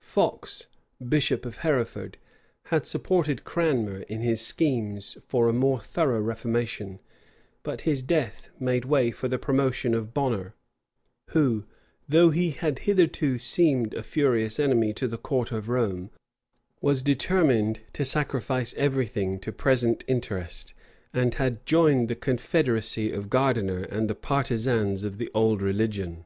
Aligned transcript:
Fox, 0.00 0.68
bishop 1.06 1.44
of 1.44 1.58
Hereford, 1.58 2.16
had 2.68 2.86
supported 2.86 3.44
Cranmer 3.44 4.00
in 4.04 4.22
his 4.22 4.40
schemes 4.40 5.18
for 5.26 5.50
a 5.50 5.52
more 5.52 5.80
thorough 5.82 6.22
reformation; 6.22 6.98
but 7.62 7.82
his 7.82 8.02
death 8.02 8.44
had 8.52 8.58
made 8.58 8.84
way 8.86 9.10
for 9.10 9.28
the 9.28 9.38
promotion 9.38 9.92
of 9.92 10.14
Bonner, 10.14 10.54
who, 11.32 11.66
though 12.08 12.30
he 12.30 12.52
had 12.52 12.78
hitherto 12.78 13.36
seemed 13.36 13.92
a 13.92 14.02
furious 14.02 14.58
enemy 14.58 14.94
to 14.94 15.06
the 15.06 15.18
court 15.18 15.52
of 15.52 15.68
Rome, 15.68 16.08
was 16.80 17.02
determined 17.02 17.80
to 17.92 18.06
sacrifice 18.06 18.72
every 18.78 19.04
thing 19.06 19.38
to 19.40 19.52
present 19.52 20.04
interest, 20.08 20.72
and 21.12 21.34
had 21.34 21.66
joined 21.66 22.08
the 22.08 22.16
confederacy 22.16 23.12
of 23.12 23.28
Gardiner 23.28 23.82
and 23.82 24.08
the 24.08 24.14
partisans 24.14 25.02
of 25.02 25.18
the 25.18 25.30
old 25.34 25.60
religion. 25.60 26.24